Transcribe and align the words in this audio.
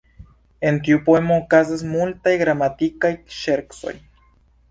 En 0.69 0.79
tiu 0.85 1.01
poemo 1.09 1.35
okazas 1.41 1.83
multaj 1.91 2.33
gramatikaj 2.43 3.11
ŝercoj. 3.43 3.93